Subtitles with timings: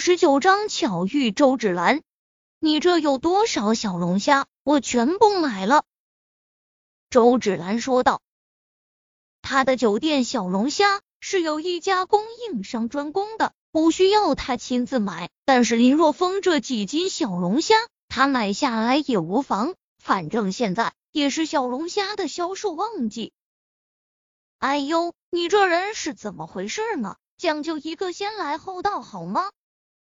[0.00, 2.00] 十九章巧遇周芷兰。
[2.58, 4.46] 你这有多少小龙虾？
[4.64, 5.84] 我全部买了。
[7.10, 8.22] 周芷兰说道。
[9.42, 15.28] 他的酒店小龙虾是有一家供应商专供的，不需要他亲自买。
[15.44, 17.76] 但是林若风这几斤小龙虾，
[18.08, 19.74] 他买下来也无妨。
[19.98, 23.34] 反正现在也是小龙虾的销售旺季。
[24.60, 27.16] 哎呦，你这人是怎么回事呢？
[27.36, 29.50] 讲究一个先来后到好吗？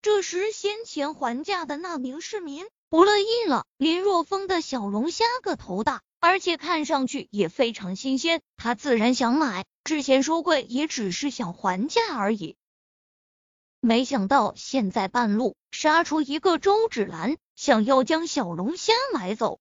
[0.05, 3.65] 这时，先前还价的那名市民不乐意了。
[3.79, 9.65] 林若风的小龙虾个头大，而且看上去也非常新鲜，他自然想买。
[9.83, 12.55] 之前说贵也只是想还价而已。
[13.81, 19.59] 没想到现在半路杀出一个周芷兰，想要将小龙虾买走。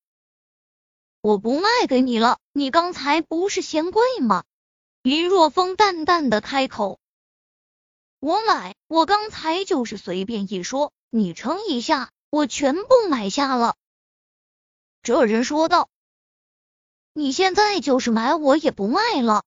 [1.21, 4.43] 我不卖给你了，你刚才不是嫌贵吗？
[5.03, 6.99] 林若风淡淡的开口。
[8.23, 13.75] 我买，我刚才就是随便一说，你称一下，我全部买下了。
[15.01, 15.89] 这人说道
[17.11, 19.43] ：“你现在就是买，我也不卖了。”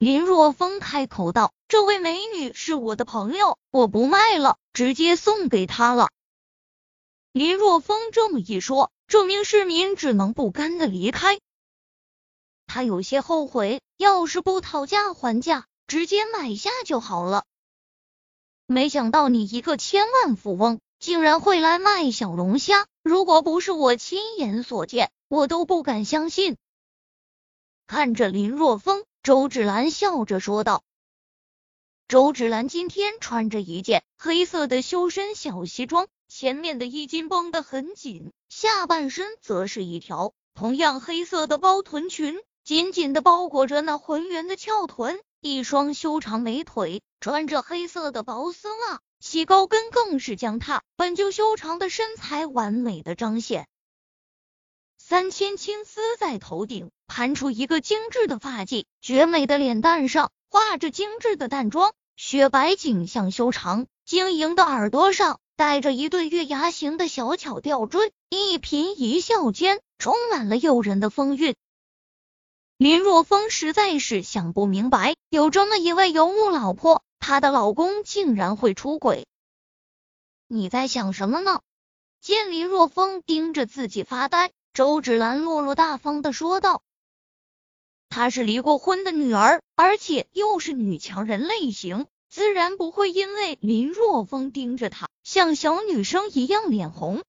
[0.00, 6.08] 林若风开口道：“这位美女是我的朋友，我不卖了，直接送给她了。”
[7.32, 11.38] 林若风这么一说，这名市民只能不甘的离开。
[12.66, 15.66] 他有些后悔，要是不讨价还价。
[15.92, 17.44] 直接买下就好了。
[18.64, 22.86] 没想到你一个千万富翁，竟然会来卖小龙虾。
[23.02, 26.56] 如果不是我亲眼所见，我都不敢相信。
[27.86, 30.82] 看着林若风，周芷兰笑着说道
[32.08, 53.66] ：“周芷兰今天穿着一件黑色的修身小西装，前面的衣襟绷得很紧，下半身则是一条同样黑色的包臀裙，紧紧的包裹着那浑圆的翘臀。”一双修长美腿，穿着黑色的薄丝袜，细高跟更是将她本就修长的身材完美的彰显。
[54.98, 71.56] 三千青丝在头顶盘出一个精致的发髻，绝美的脸蛋上画着精致的淡妆，雪白颈项修长，晶莹的耳朵上戴着一对月牙形的小巧吊坠，一颦一笑间充满了诱人的风韵。
[72.82, 79.24] 林若风实在是想不明白，有这么一位游牧老婆，她的老公竟然会出轨。
[80.48, 81.60] 你在想什么呢？
[82.20, 86.82] 见林若风盯着自己发呆，周芷兰落落大方的说道
[88.10, 97.22] ：“她是离过婚的女儿，而且又是女强人类型，自然不会因为林若风盯着她，像小女生一样脸红。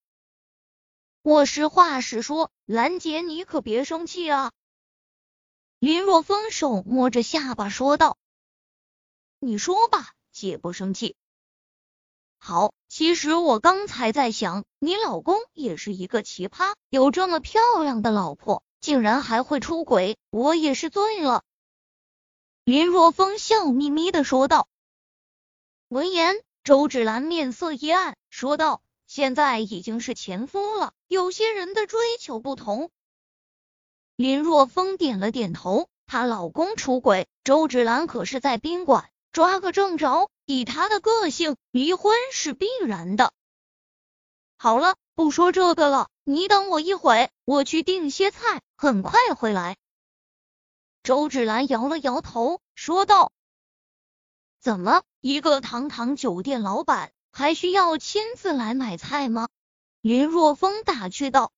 [1.22, 4.52] 我实话实说，兰姐，你可别生气啊。”
[5.84, 8.18] 林若风手摸着下巴说道
[9.40, 11.18] ：“你说吧，姐不生气。
[12.38, 21.44] 好，其实我刚才在想，你老公也是一个奇葩，有这么漂亮的老婆，竟然还会出轨，我也是醉了。”
[22.64, 24.70] 林若风笑眯眯的说道。
[25.90, 32.90] 闻言，周芷兰面色一暗，说道：“现在已经是前夫了，有些人的追求不同。”
[34.16, 40.29] 林若风点了点头，她老公出轨，周芷兰可是在宾馆抓个正着。
[40.46, 43.31] 以她的个性，离婚是必然的。
[44.57, 49.78] 好了，不说这个了，你等我一会，我去订些菜，很快回来。
[51.01, 53.31] 周芷兰摇了摇头，说道
[54.59, 59.47] ：“怎么，一个堂堂酒店老板，还需要亲自来买菜吗？”
[60.01, 61.51] 林若风打趣道。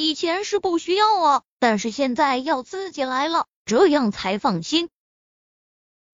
[0.00, 4.88] 以前是不需要啊，但是现在要自己来了，这样才放心。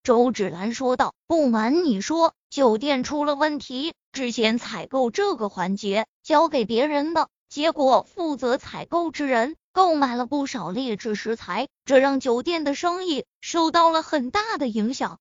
[0.02, 15.20] 周芷兰说道：“不瞒你说，酒店出了问题，之前采购这个环节交给别人的，结果负责采购之人购买了不少劣质食材，这让酒店的生意受到了很大的影响。”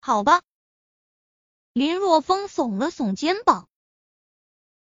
[0.00, 0.40] 好吧，
[1.74, 3.68] 林若风耸了耸肩膀，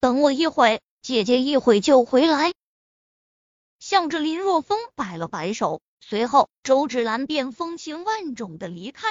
[0.01, 0.83] 等我一会。
[1.02, 2.52] 姐姐一会就回来，
[3.79, 9.08] 向着林若风摆了摆手，随后周芷兰便风情万种的离开。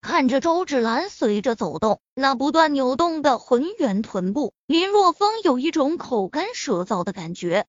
[0.00, 7.66] 看着周芷兰随着走动，那不断扭动的浑圆臀部，林若风有一种口干舌燥的感觉。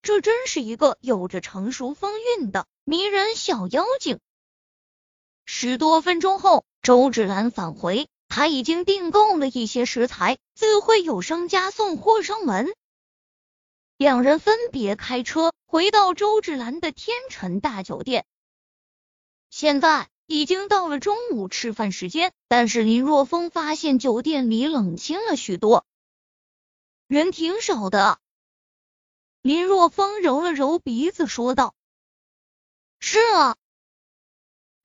[0.00, 4.20] 这真是一个有着成熟风韵的迷人小妖精。
[5.44, 8.08] 十多分钟后，周芷兰返回。
[8.38, 12.72] 他已经订购了一些食材，自会有商家送货上门。
[13.96, 18.24] 两人分别开车回到周芷兰的天辰大酒店。
[19.50, 25.84] 现在已经到了中午吃饭时间，但是林若风发现酒店里冷清了许多，
[27.08, 28.20] 人挺少的。
[29.42, 31.74] 林若风揉了揉鼻子，说道
[33.00, 33.56] ：“是啊。”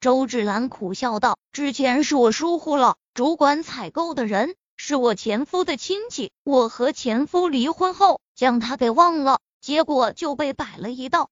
[0.02, 11.30] 周芷兰苦笑道：“之前是我疏忽了，主管采购的人是我前夫的亲戚，我和前夫离婚后将他给忘了，结果就被摆了一道。”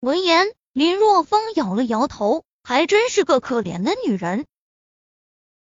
[0.00, 4.46] 闻言，林若风摇了摇头，还真是个可怜的女人。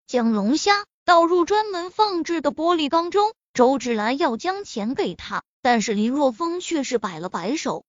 [0.06, 7.84] 将龙虾倒入专门放置的玻璃缸中，周芷兰要将钱给他，但是林若风却是摆了摆手：“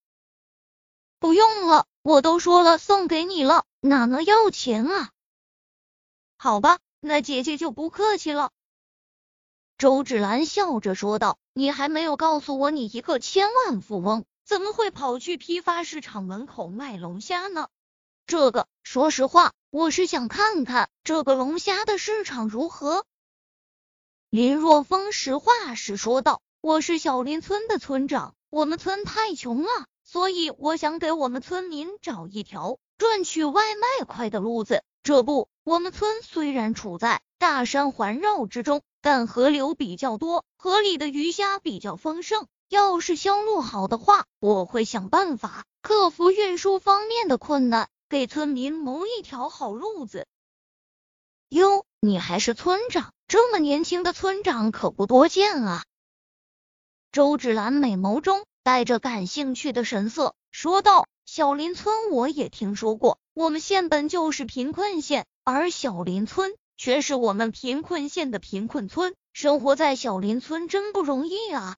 [1.18, 5.12] 不用了，我都说了送给你了，哪能要钱啊？”
[6.36, 8.52] 好吧，那姐姐就不客气了。
[9.78, 17.68] 周芷兰笑着说道：“你还没有告诉我，你一个千万富翁。”怎么会跑去批发市场门口卖龙虾呢？
[18.26, 23.06] 这个，说实话，我是想看看这个龙虾的市场如何。
[24.32, 29.70] 林若风实话实说道：“我是小林村的村长，我们村太穷了，
[30.04, 34.84] 所以我想给我们村民找一条赚取外卖快的路子。
[35.04, 50.26] 这不，我们村虽然处在大山环绕之中，但河流比较多，河里的鱼虾比较丰盛。”要是销路好的话，我会想办法克服运输方面的困难，给村民谋一条好路子。
[51.50, 55.84] 哟，你还是村长，这么年轻的村长可不多见啊！
[57.12, 71.78] 周芷兰美眸中带着感兴趣的神色说道：“小林村我也听说过，我们县本就是贫困县，而小林村却是我们贫困县的贫困村，生活在小林村真不容易啊！”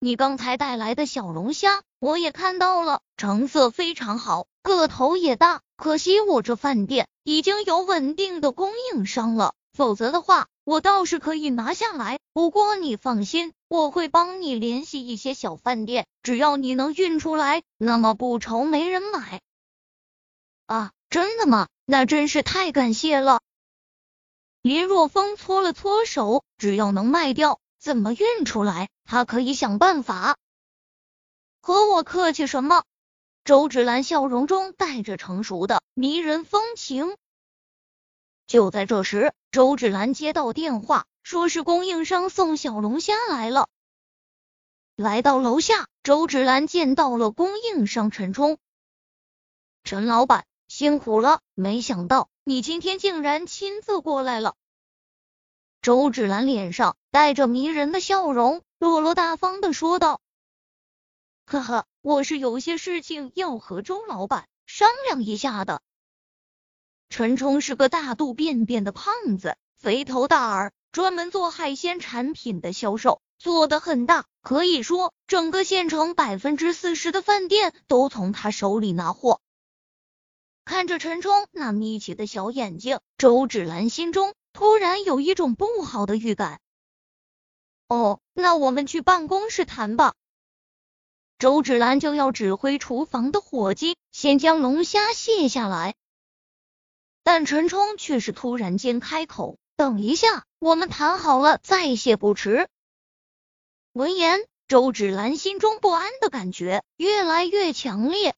[0.00, 5.62] 你刚才带来的小龙虾，我也看到了，成色非常好，个头也大。
[5.76, 12.18] 可惜我这饭店已经有稳定的供应商了，否则的话，我倒是可以拿下来。
[12.34, 19.40] 不过你放心，我会帮你联系一些小饭店，只要你能运出来，那么不愁没人买。
[20.66, 21.68] 啊，真的吗？
[21.86, 23.40] 那真是太感谢了。
[24.62, 27.60] 林若风搓了搓手，只要能卖掉。
[27.78, 28.88] 怎么运出来？
[29.04, 30.38] 他可以想办法。
[31.60, 32.84] 和我客气什么？
[33.44, 37.18] 周芷兰笑容中带着成熟的迷人风情。
[38.46, 43.68] 就在这时，周芷兰接到电话，说是供应商送小龙虾来了。
[44.96, 48.56] 来到楼下，周芷兰见到了供应商陈冲。
[49.82, 54.54] 陈老板辛苦了，没想到你今天竟然亲自过来了。
[55.82, 60.20] 周芷兰脸上带着迷人的笑容，落落大方的说道
[61.44, 65.82] ：“呵呵，我是有些事情要和周老板商量一下的。”
[67.10, 79.42] 陈冲是个大肚便便的胖子，肥头大耳，专门做海鲜产品的销售，做的很大，可以说整个县城百分之四十的饭店都从他手里拿货。
[80.64, 84.34] 看着陈冲那眯起的小眼睛，周芷兰心中。
[84.54, 86.60] 突然有一种不好的预感。
[87.88, 90.14] 哦，那我们去办公室谈吧。
[91.40, 95.96] 周芷兰就要指挥厨房的伙计先将龙虾卸下来，
[97.24, 102.68] 但陈冲却是突然间开口：“等一下，我们谈好了再卸不迟。”
[103.92, 108.36] 闻言，周芷兰心中不安的感觉越来越强烈。